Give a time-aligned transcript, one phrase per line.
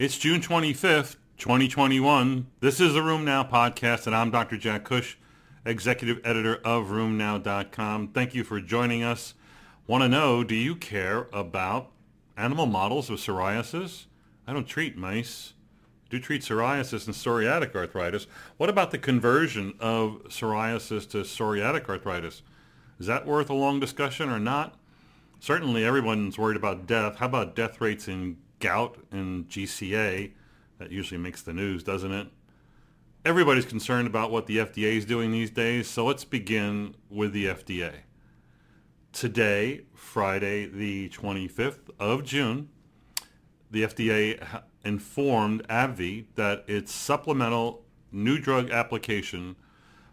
[0.00, 2.46] It's June 25th, 2021.
[2.60, 4.56] This is the RheumNow podcast, and I'm Dr.
[4.56, 5.18] Jack Cush,
[5.66, 8.08] executive editor of RheumNow.com.
[8.08, 9.34] Thank you for joining us.
[9.86, 11.90] Want to know, do you care about
[12.34, 14.06] animal models of psoriasis?
[14.46, 15.52] I don't treat mice.
[16.06, 18.26] I do treat psoriasis and psoriatic arthritis.
[18.56, 22.40] What about the conversion of psoriasis to psoriatic arthritis?
[22.98, 24.78] Is that worth a long discussion or not?
[25.40, 27.16] Certainly everyone's worried about death.
[27.16, 30.32] How about death rates in gout and GCA?
[30.78, 32.28] That usually makes the news, doesn't it?
[33.24, 37.46] Everybody's concerned about what the FDA is doing these days, so let's begin with the
[37.46, 37.92] FDA.
[39.12, 42.70] Today, Friday, the 25th of June,
[43.70, 49.56] the FDA informed AbbVie that its supplemental new drug application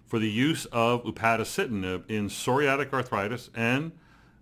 [0.05, 3.91] for the use of upadacitinib in psoriatic arthritis and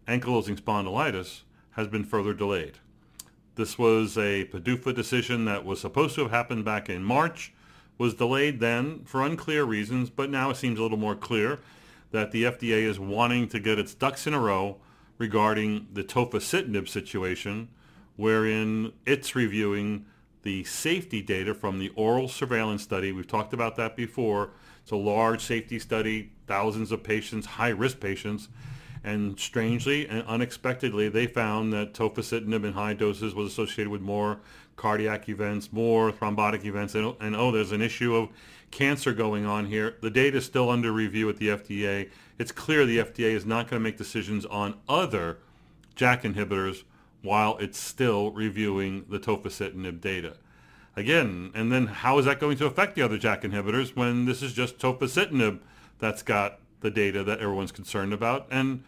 [0.08, 2.80] ankylosing spondylitis has been further delayed.
[3.56, 7.54] This was a PDUFA decision that was supposed to have happened back in March,
[7.98, 11.60] was delayed then for unclear reasons, but now it seems a little more clear
[12.12, 14.78] that the FDA is wanting to get its ducks in a row
[15.18, 17.70] regarding the tofacitinib situation,
[18.18, 20.06] wherein it's reviewing
[20.42, 23.14] the safety data from the oral surveillance study.
[23.14, 24.50] We've talked about that before.
[24.84, 28.50] It's a large safety study, thousands of patients, high-risk patients,
[29.06, 34.40] and strangely and unexpectedly, they found that tofacitinib in high doses was associated with more
[34.76, 38.30] cardiac events, more thrombotic events, and, and oh, there's an issue of
[38.72, 39.96] cancer going on here.
[40.02, 42.10] The data is still under review at the FDA.
[42.40, 45.38] It's clear the FDA is not going to make decisions on other
[45.96, 46.84] JAK inhibitors
[47.22, 50.38] while it's still reviewing the tofacitinib data.
[50.96, 54.42] Again, and then how is that going to affect the other JAK inhibitors when this
[54.42, 55.60] is just tofacitinib
[56.00, 58.48] that's got the data that everyone's concerned about?
[58.50, 58.84] And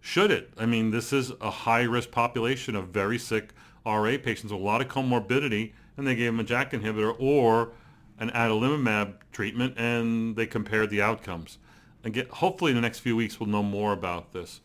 [0.00, 0.52] should it?
[0.56, 3.50] I mean, this is a high-risk population of very sick
[3.84, 7.72] RA patients a lot of comorbidity, and they gave them a JAK inhibitor or
[8.18, 11.58] an adalimumab treatment, and they compared the outcomes.
[12.04, 14.60] Again, hopefully in the next few weeks we'll know more about this,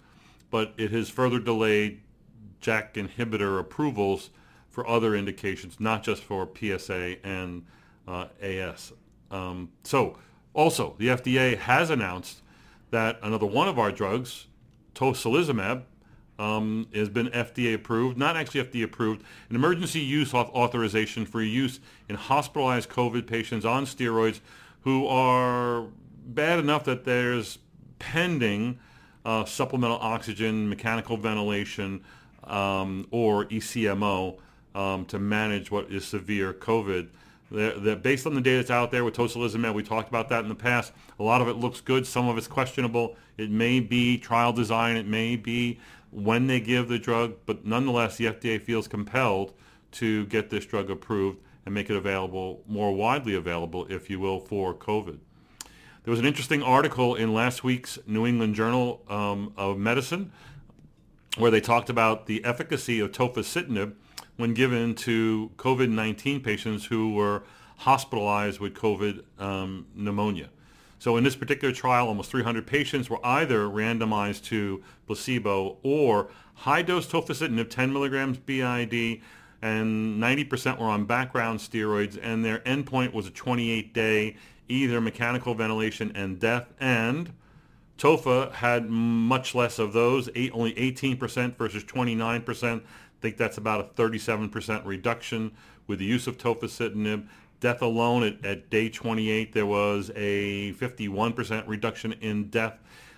[0.52, 2.02] but it has further delayed
[2.62, 4.30] JAK inhibitor approvals
[4.70, 7.66] for other indications, not just for PSA and
[8.08, 8.92] uh, AS.
[9.32, 10.18] Um, so,
[10.54, 12.42] also, the FDA has announced
[12.92, 14.48] that another one of our drugs,
[14.96, 15.84] tocilizumab
[16.40, 21.80] um, has been FDA approved, not actually FDA approved, an emergency use authorization for use
[22.10, 24.40] in hospitalized COVID patients on steroids
[24.82, 25.86] who are
[26.26, 27.60] bad enough that there's
[28.00, 28.80] pending
[29.26, 32.04] uh, supplemental oxygen, mechanical ventilation,
[32.44, 34.38] um, or ECMO
[34.76, 37.08] um, to manage what is severe COVID.
[37.52, 40.50] They're based on the data that's out there with tocilizumab, we talked about that in
[40.50, 40.92] the past.
[41.20, 42.08] A lot of it looks good.
[42.08, 43.16] Some of it's questionable.
[43.38, 44.98] It may be trial design.
[44.98, 45.80] It may be
[46.12, 47.36] when they give the drug.
[47.46, 49.54] But nonetheless, the FDA feels compelled
[49.94, 54.40] to get this drug approved and make it available, more widely available, if you will,
[54.40, 55.20] for COVID.
[56.04, 60.32] There was an interesting article in last week's New England Journal um, of Medicine
[61.38, 63.94] where they talked about the efficacy of tofacitinib
[64.38, 67.44] when given to COVID-19 patients who were
[67.78, 70.50] hospitalized with COVID um, pneumonia.
[71.00, 77.08] So in this particular trial, almost 300 patients were either randomized to placebo or high-dose
[77.08, 79.22] tofacitinib, 10 milligrams BID,
[79.62, 84.36] and 90% were on background steroids, and their endpoint was a 28-day
[84.68, 87.34] either mechanical ventilation and death, and
[87.98, 92.82] TOFA had much less of those, eight, only 18% versus 29%
[93.26, 95.52] think that's about a 37% reduction
[95.88, 97.28] with the use of tofacitinib.
[97.60, 102.78] Death alone at, at day 28, there was a 51% reduction in death.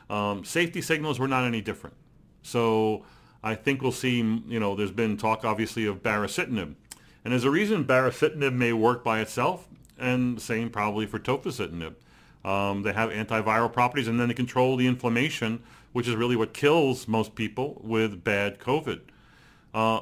[0.09, 1.97] Um, safety signals were not any different.
[2.41, 3.03] So
[3.43, 6.75] I think we'll see, you know, there's been talk obviously of baricitinib.
[7.25, 9.67] And there's a reason baricitinib may work by itself,
[9.99, 11.95] and same probably for tofacitinib.
[12.45, 16.53] Um, they have antiviral properties, and then they control the inflammation, which is really what
[16.53, 19.01] kills most people with bad COVID.
[19.73, 20.01] Uh,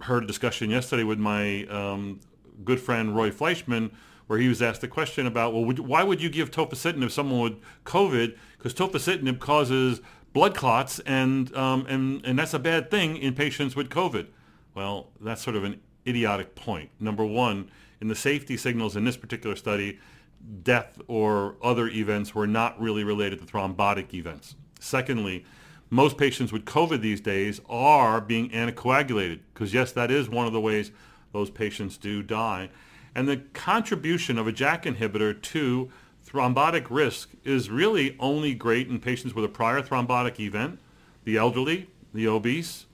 [0.00, 2.20] heard a discussion yesterday with my um,
[2.64, 3.90] good friend Roy Fleischmann
[4.26, 7.10] where he was asked the question about, well, would, why would you give tofacitinib to
[7.10, 8.36] someone with COVID?
[8.56, 10.00] Because tofacitinib causes
[10.32, 14.26] blood clots, and, um, and, and that's a bad thing in patients with COVID.
[14.74, 16.90] Well, that's sort of an idiotic point.
[16.98, 19.98] Number one, in the safety signals in this particular study,
[20.62, 24.56] death or other events were not really related to thrombotic events.
[24.80, 25.44] Secondly,
[25.94, 30.52] most patients with COVID these days are being anticoagulated because yes, that is one of
[30.52, 30.90] the ways
[31.32, 32.70] those patients do die.
[33.14, 35.90] And the contribution of a JAK inhibitor to
[36.26, 40.80] thrombotic risk is really only great in patients with a prior thrombotic event,
[41.22, 42.86] the elderly, the obese.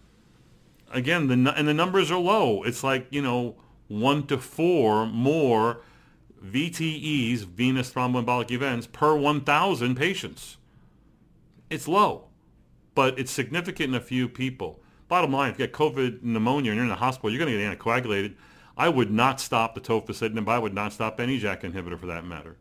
[0.93, 2.63] Again, the, and the numbers are low.
[2.65, 3.57] It's like, you know,
[3.89, 5.81] one to four more
[6.45, 10.59] VTEs, venous thromboembolic events, per 1,000 patients.
[11.71, 12.30] It's low,
[12.95, 14.81] but it's significant in a few people.
[15.09, 17.59] Bottom line, if you get COVID pneumonia and you're in the hospital, you're going to
[17.59, 18.35] get anticoagulated.
[18.77, 20.49] I would not stop the tofacitinib.
[20.49, 22.57] I would not stop any JAK inhibitor for that matter.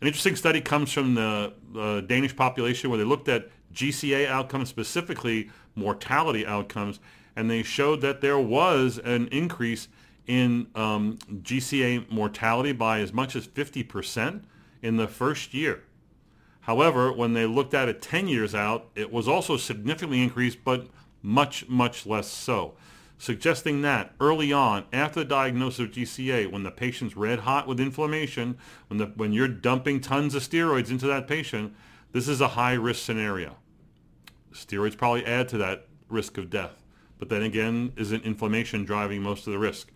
[0.00, 4.68] An interesting study comes from the uh, Danish population where they looked at GCA outcomes,
[4.68, 7.00] specifically mortality outcomes,
[7.34, 9.88] and they showed that there was an increase
[10.26, 14.42] in um, GCA mortality by as much as 50%
[14.82, 15.82] in the first year.
[16.68, 20.86] However, when they looked at it 10 years out, it was also significantly increased, but
[21.22, 22.74] much, much less so.
[23.16, 27.80] Suggesting that early on, after the diagnosis of GCA, when the patient's red hot with
[27.80, 31.74] inflammation, when, the, when you're dumping tons of steroids into that patient,
[32.12, 33.56] this is a high risk scenario.
[34.52, 36.84] Steroids probably add to that risk of death.
[37.18, 39.90] But then again, isn't inflammation driving most of the risk?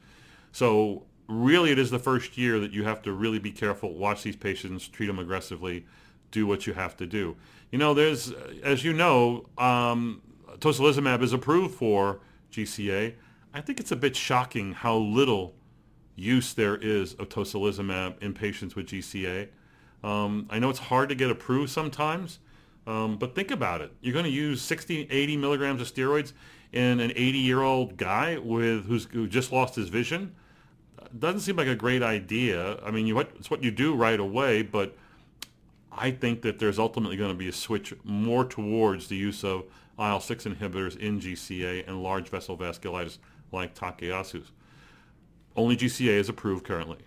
[0.53, 4.23] So really it is the first year that you have to really be careful, watch
[4.23, 5.85] these patients, treat them aggressively,
[6.32, 7.37] do what you have to do.
[7.70, 8.32] You know, there's,
[8.64, 10.20] as you know, um,
[10.58, 12.19] tocilizumab is approved for
[12.50, 13.14] GCA.
[13.55, 15.55] I think it's a bit shocking how little
[16.17, 19.49] use there is of tocilizumab in patients with GCA.
[20.02, 22.40] Um, I know it's hard to get approved sometimes,
[22.87, 23.93] um, but think about it.
[24.00, 26.32] You're going to use 60, 80 milligrams of steroids
[26.73, 30.35] in an 80-year-old guy with who's who just lost his vision
[31.19, 32.78] doesn't seem like a great idea.
[32.82, 34.96] I mean, you, it's what you do right away, but
[35.94, 39.65] I think that there's ultimately going to be a switch more towards the use of
[39.99, 43.19] IL-6 inhibitors in GCA and large vessel vasculitis
[43.53, 44.53] like Takayasu's.
[45.55, 46.99] Only GCA is approved currently.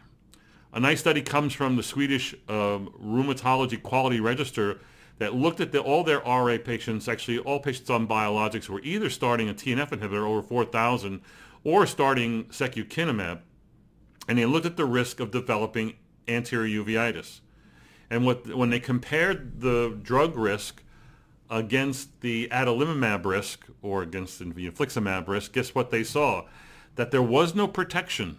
[0.72, 4.80] A nice study comes from the Swedish um, Rheumatology Quality Register
[5.18, 9.10] that looked at the, all their RA patients, actually all patients on biologics were either
[9.10, 11.22] starting a TNF inhibitor over 4,000
[11.64, 13.40] or starting secukinumab
[14.28, 15.94] and they looked at the risk of developing
[16.28, 17.42] anterior uveitis.
[18.10, 20.84] And what, when they compared the drug risk
[21.50, 26.46] against the adalimumab risk or against the infliximab risk, guess what they saw?
[26.96, 28.38] That there was no protection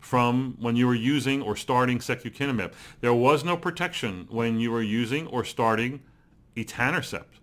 [0.00, 2.72] from when you were using or starting secukinumab.
[3.00, 6.00] There was no protection when you were using or starting
[6.56, 7.38] etanercept.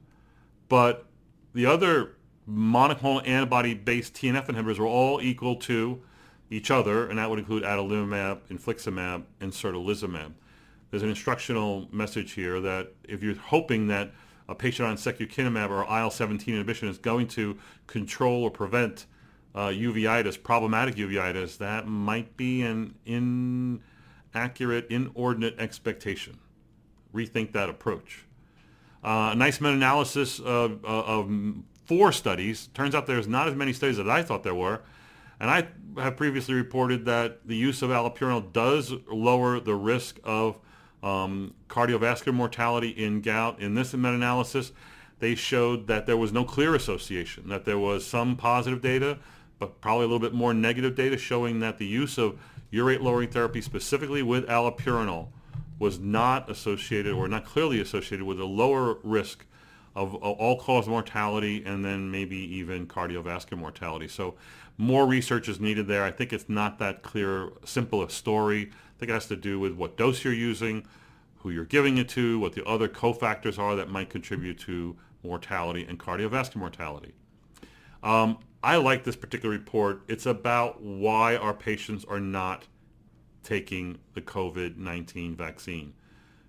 [0.67, 1.05] But
[1.53, 2.17] the other
[2.47, 6.01] monoclonal antibody-based TNF inhibitors were all equal to
[6.49, 10.33] each other, and that would include adalimumab, infliximab, and certolizumab.
[10.91, 14.11] There's an instructional message here that if you're hoping that
[14.47, 19.05] a patient on secukinumab or IL-17 inhibition is going to control or prevent
[19.53, 22.95] uh, uveitis, problematic uveitis, that might be an
[24.33, 26.39] inaccurate, inordinate expectation.
[27.13, 28.25] Rethink that approach.
[29.03, 31.31] Uh, a nice meta-analysis of, of
[31.85, 32.67] four studies.
[32.73, 34.81] Turns out there's not as many studies as I thought there were.
[35.39, 35.67] And I
[36.01, 40.59] have previously reported that the use of allopurinol does lower the risk of
[41.03, 43.59] um, cardiovascular mortality in gout.
[43.59, 44.71] In this meta-analysis,
[45.19, 49.17] they showed that there was no clear association, that there was some positive data,
[49.59, 52.39] but probably a little bit more negative data showing that the use of
[52.71, 55.27] urate lowering therapy specifically with allopurinol
[55.79, 59.45] was not associated or not clearly associated with a lower risk
[59.95, 64.07] of all-cause mortality and then maybe even cardiovascular mortality.
[64.07, 64.35] So
[64.77, 66.03] more research is needed there.
[66.03, 68.71] I think it's not that clear, simple a story.
[68.99, 70.85] I think it has to do with what dose you're using,
[71.37, 75.85] who you're giving it to, what the other cofactors are that might contribute to mortality
[75.87, 77.13] and cardiovascular mortality.
[78.03, 80.01] Um, I like this particular report.
[80.09, 82.67] It's about why our patients are not
[83.41, 85.93] taking the COVID-19 vaccine.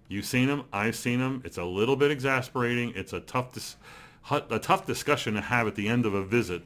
[0.09, 0.65] You've seen them.
[0.73, 1.43] I've seen them.
[1.45, 2.93] It's a little bit exasperating.
[2.97, 3.77] It's a tough, dis-
[4.29, 6.65] a tough discussion to have at the end of a visit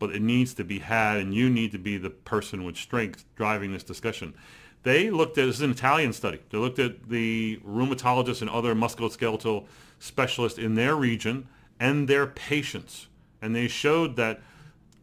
[0.00, 3.24] but it needs to be had, and you need to be the person with strength
[3.36, 4.34] driving this discussion.
[4.82, 8.74] They looked at, this is an Italian study, they looked at the rheumatologists and other
[8.74, 9.66] musculoskeletal
[9.98, 13.08] specialists in their region and their patients.
[13.42, 14.40] And they showed that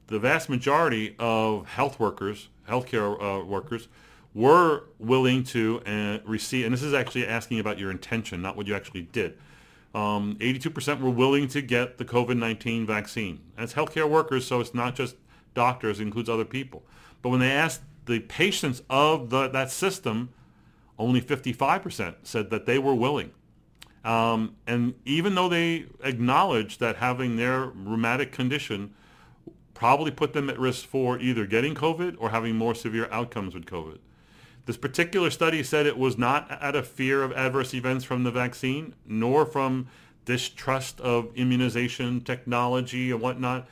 [0.08, 3.88] the vast majority of health workers, healthcare uh, workers,
[4.34, 8.68] were willing to uh, receive, and this is actually asking about your intention, not what
[8.68, 9.38] you actually did.
[9.96, 13.40] Um, 82% were willing to get the COVID-19 vaccine.
[13.56, 15.16] And it's healthcare workers, so it's not just
[15.56, 16.84] doctors, it includes other people.
[17.22, 20.30] But when they asked the patients of the, that system,
[20.98, 23.32] only 55% said that they were willing.
[24.04, 28.94] Um, and even though they acknowledged that having their rheumatic condition
[29.74, 33.66] probably put them at risk for either getting COVID or having more severe outcomes with
[33.66, 34.00] COVID.
[34.66, 38.32] This particular study said it was not out of fear of adverse events from the
[38.32, 39.88] vaccine, nor from
[40.26, 43.68] distrust of immunization technology and whatnot.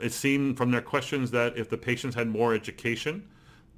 [0.00, 3.26] It seemed from their questions that if the patients had more education,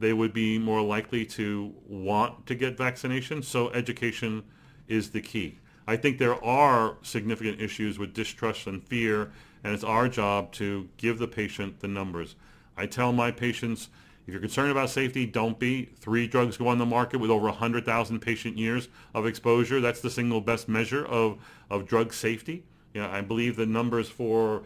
[0.00, 3.42] they would be more likely to want to get vaccination.
[3.42, 4.42] So education
[4.88, 5.59] is the key.
[5.87, 9.30] I think there are significant issues with distrust and fear,
[9.62, 12.35] and it's our job to give the patient the numbers.
[12.76, 13.88] I tell my patients,
[14.26, 15.87] if you're concerned about safety, don't be.
[15.97, 19.80] Three drugs go on the market with over 100,000 patient years of exposure.
[19.80, 21.38] That's the single best measure of,
[21.69, 22.64] of drug safety.
[22.95, 24.62] You know, I believe the numbers for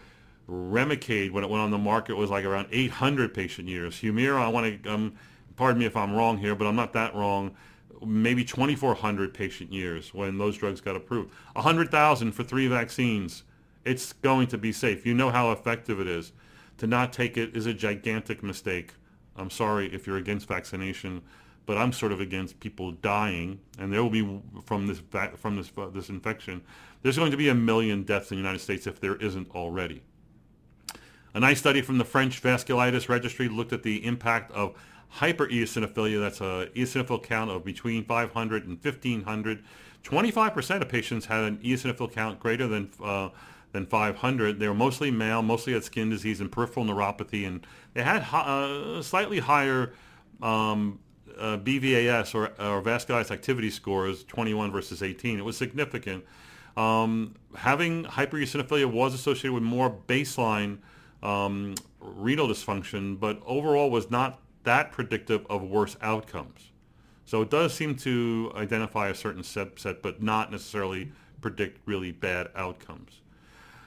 [0.48, 3.96] Remicade when it went on the market was like around 800 patient years.
[3.96, 5.14] Humira, I want to, um,
[5.56, 7.54] pardon me if I'm wrong here, but I'm not that wrong.
[8.04, 11.32] Maybe 2,400 patient years when those drugs got approved.
[11.54, 13.44] 100,000 for three vaccines.
[13.84, 15.06] It's going to be safe.
[15.06, 16.32] You know how effective it is.
[16.78, 18.94] To not take it is a gigantic mistake.
[19.36, 21.22] I'm sorry if you're against vaccination,
[21.66, 25.00] but I'm sort of against people dying, and there will be from this
[25.36, 26.62] from this uh, this infection.
[27.02, 30.02] There's going to be a million deaths in the United States if there isn't already.
[31.35, 34.75] A nice study from the French Vasculitis Registry looked at the impact of
[35.17, 36.21] hypereosinophilia.
[36.21, 39.64] That's a eosinophil count of between 500 and 1500.
[40.05, 43.31] 25% of patients had an eosinophil count greater than uh,
[43.73, 44.61] than 500.
[44.61, 49.03] They were mostly male, mostly had skin disease and peripheral neuropathy, and they had uh,
[49.03, 49.93] slightly higher
[50.41, 51.00] um,
[51.37, 55.41] uh, BVAS or, or vasculitis activity scores, 21 versus 18.
[55.41, 56.25] It was significant.
[56.76, 60.79] Um, having hypereosinophilia was associated with more baseline
[61.25, 66.71] um, renal dysfunction, but overall was not that predictive of worse outcomes.
[67.25, 72.49] So it does seem to identify a certain subset, but not necessarily predict really bad
[72.54, 73.21] outcomes.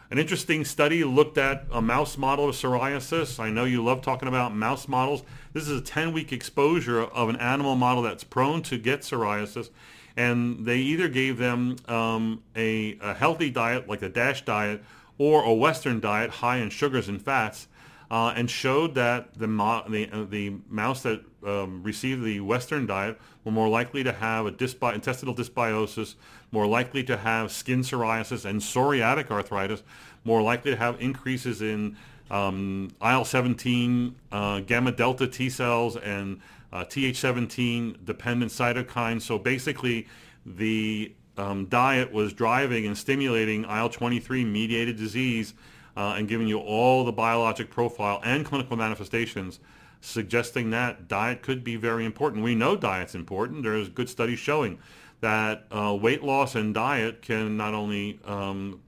[0.09, 3.39] An interesting study looked at a mouse model of psoriasis.
[3.39, 5.21] I know you love talking about mouse models.
[5.51, 9.69] This is a 10-week exposure of an animal model that's prone to get psoriasis.
[10.15, 14.81] And they either gave them um, a, a, healthy diet, like a DASH diet,
[15.17, 17.67] or a Western diet high in sugars and fats,
[18.09, 22.85] uh, and showed that the, mo- the, uh, the mouse that um, received the Western
[22.85, 26.15] diet were more likely to have a dysbi- intestinal dysbiosis,
[26.51, 29.83] more likely to have skin psoriasis and psoriatic arthritis,
[30.23, 31.97] more likely to have increases in
[32.29, 36.39] um, IL-17, uh, gamma delta T cells, and
[36.71, 39.21] uh, Th17 dependent cytokines.
[39.21, 40.07] So basically,
[40.45, 45.53] the um, diet was driving and stimulating IL-23 mediated disease
[45.95, 49.59] uh, and giving you all the biologic profile and clinical manifestations
[50.01, 52.43] suggesting that diet could be very important.
[52.43, 53.63] We know diet's important.
[53.63, 54.79] There's good studies showing
[55.21, 58.79] that uh, weight loss and diet can not only um,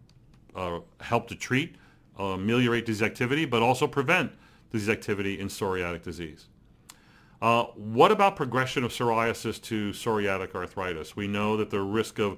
[0.56, 1.76] uh, help to treat,
[2.20, 4.32] uh, ameliorate disease activity, but also prevent
[4.72, 6.49] disease activity in psoriatic disease.
[7.42, 11.16] Uh, what about progression of psoriasis to psoriatic arthritis?
[11.16, 12.38] We know that the risk of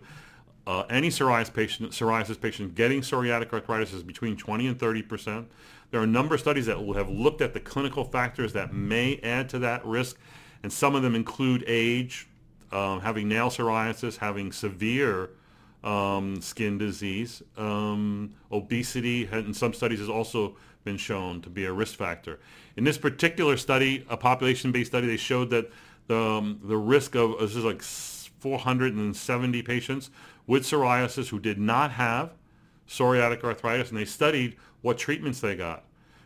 [0.68, 5.52] uh, any psoriasis patient, psoriasis patient getting psoriatic arthritis is between 20 and 30 percent.
[5.90, 9.20] There are a number of studies that have looked at the clinical factors that may
[9.24, 10.18] add to that risk,
[10.62, 12.30] and some of them include age,
[12.72, 15.32] um, having nail psoriasis, having severe
[15.84, 21.74] um, skin disease, um, obesity, in some studies has also been shown to be a
[21.74, 22.40] risk factor.
[22.76, 25.72] In this particular study, a population-based study, they showed that
[26.08, 30.10] the, um, the risk of, this is like 470 patients
[30.48, 32.32] with psoriasis who did not have
[32.88, 35.84] psoriatic arthritis, and they studied what treatments they got.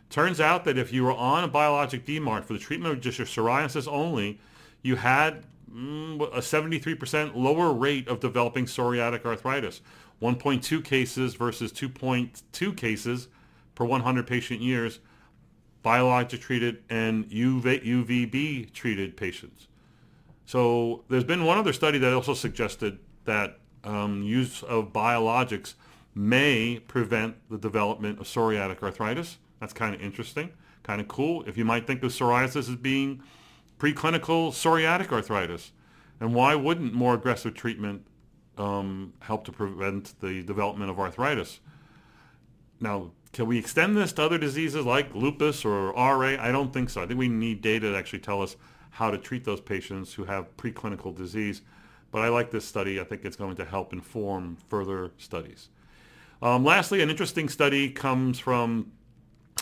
[0.09, 3.17] Turns out that if you were on a biologic DMARD for the treatment of just
[3.17, 4.39] your psoriasis only,
[4.81, 5.43] you had
[5.75, 9.81] mm, a 73% lower rate of developing psoriatic arthritis.
[10.21, 13.27] 1.2 cases versus 2.2 cases
[13.75, 14.99] per 100 patient years
[15.83, 19.67] biologic treated and UV, UVB treated patients.
[20.45, 25.75] So there's been one other study that also suggested that um, use of biologics
[26.15, 29.37] may prevent the development of psoriatic arthritis.
[29.59, 30.51] That's kind of interesting,
[30.81, 31.43] kind of cool.
[31.45, 33.21] If you might think of psoriasis as being
[33.85, 35.71] preclinical psoriatic arthritis,
[36.19, 38.07] and why wouldn't more aggressive treatment
[38.57, 41.59] um, help to prevent the development of arthritis?
[42.79, 46.37] Now, can we extend this to other diseases like lupus or RA?
[46.39, 47.03] I don't think so.
[47.03, 48.55] I think we need data to actually tell us
[48.91, 51.61] how to treat those patients who have preclinical disease.
[52.11, 52.99] But I like this study.
[52.99, 55.69] I think it's going to help inform further studies.
[56.41, 58.93] Um, lastly, an interesting study comes from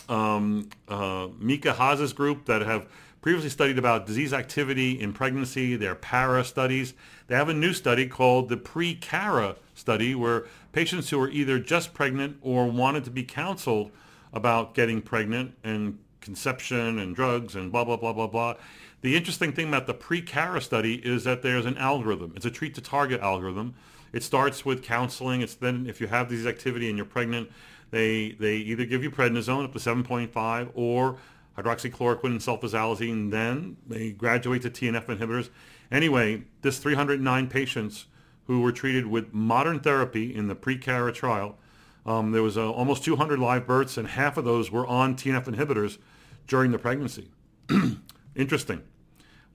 [0.08, 2.86] um, uh, Mieke Hazes' group that have
[3.24, 5.76] previously studied about disease activity in pregnancy.
[5.76, 6.92] They're PARA studies.
[7.26, 11.94] They have a new study called the pre-CARA study where patients who are either just
[11.94, 13.92] pregnant or wanted to be counseled
[14.34, 18.56] about getting pregnant and conception and drugs and blah, blah, blah, blah, blah.
[19.00, 22.34] The interesting thing about the pre-CARA study is that there's an algorithm.
[22.36, 23.72] It's a treat to target algorithm.
[24.12, 25.40] It starts with counseling.
[25.40, 27.50] It's then if you have disease activity and you're pregnant,
[27.90, 31.16] they, they either give you prednisone up to 7.5 or
[31.56, 33.30] hydroxychloroquine and sulfasalazine.
[33.30, 35.50] Then they graduate to TNF inhibitors.
[35.90, 38.06] Anyway, this 309 patients
[38.46, 41.56] who were treated with modern therapy in the pre-CARA trial,
[42.04, 45.44] um, there was uh, almost 200 live births, and half of those were on TNF
[45.44, 45.98] inhibitors
[46.46, 47.30] during the pregnancy.
[48.34, 48.82] Interesting.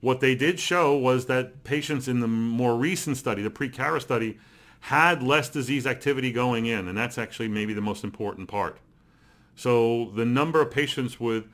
[0.02, 4.40] What they did show was that patients in the more recent study, the pre-CARA study,
[4.82, 8.80] had less disease activity going in, and that's actually maybe the most important part.
[9.56, 11.46] So the number of patients with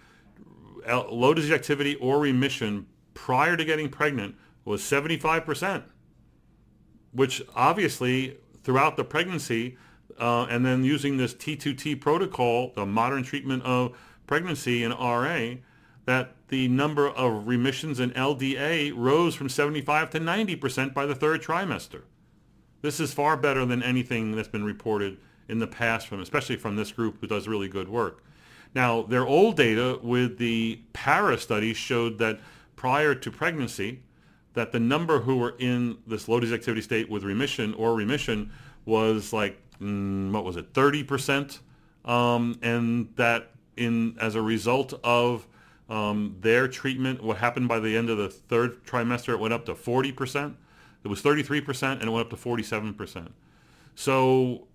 [0.87, 5.83] low disease activity or remission prior to getting pregnant was 75%,
[7.11, 9.77] which obviously throughout the pregnancy
[10.19, 15.55] uh, and then using this T2T protocol, the modern treatment of pregnancy in RA,
[16.05, 21.41] that the number of remissions in LDA rose from 75 to 90% by the third
[21.41, 22.03] trimester.
[22.81, 26.75] This is far better than anything that's been reported in the past from, especially from
[26.75, 28.23] this group who does really good work.
[28.75, 32.41] Now, their old data with the PARA study showed that
[32.75, 34.01] prior to pregnancy,
[34.53, 38.51] that the number who were in this low disease activity state with remission or remission
[38.85, 41.59] was like, mm, what was it, 30%?
[42.03, 45.47] Um, and that in as a result of
[45.89, 49.65] um, their treatment, what happened by the end of the third trimester, it went up
[49.65, 50.55] to 40%.
[51.03, 53.29] It was 33% and it went up to 47%.
[53.95, 54.67] So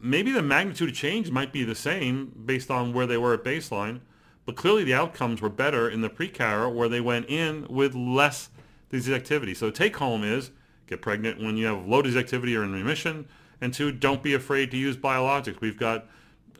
[0.00, 3.44] maybe the magnitude of change might be the same based on where they were at
[3.44, 4.00] baseline,
[4.44, 8.50] but clearly the outcomes were better in the pre-CARA where they went in with less
[8.90, 9.54] disease activity.
[9.54, 10.50] So take home is
[10.86, 13.28] get pregnant when you have low disease activity or in remission,
[13.60, 15.60] and two, don't be afraid to use biologics.
[15.60, 16.06] We've got,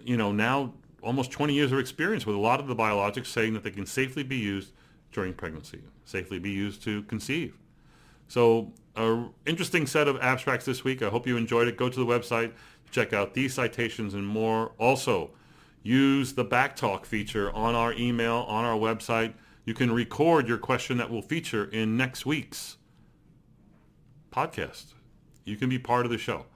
[0.05, 3.55] you know, now almost 20 years of experience with a lot of the biologics saying
[3.55, 4.73] that they can safely be used
[5.13, 7.57] during pregnancy, safely be used to conceive.
[8.27, 11.03] So an interesting set of abstracts this week.
[11.03, 11.77] I hope you enjoyed it.
[11.77, 12.53] Go to the website,
[12.91, 14.73] check out these citations and more.
[14.79, 15.31] Also,
[15.83, 19.35] use the Backtalk feature on our email, on our website.
[19.65, 22.79] You can record your question that will feature in next week's
[24.31, 24.95] podcast.
[25.45, 26.47] You can be part of the show.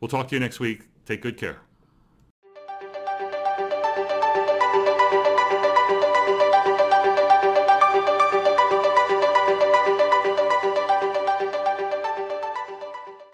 [0.00, 0.88] We'll talk to you next week.
[1.04, 1.67] Take good care.